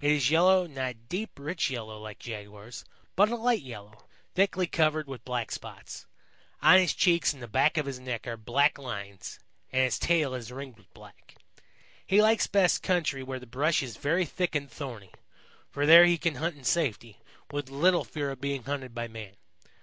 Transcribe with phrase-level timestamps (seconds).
[0.00, 2.86] It is yellow, not a deep, rich yellow like Jaguar's,
[3.16, 6.06] but a light yellow, thickly covered with black spots.
[6.62, 9.38] On his cheeks and the back of his neck are black lines,
[9.70, 11.34] and his tail is ringed with black.
[12.06, 15.12] He likes best country where the brush is very thick and thorny,
[15.68, 17.18] for there he can hunt in safety,
[17.50, 19.36] with little fear of being hunted by man.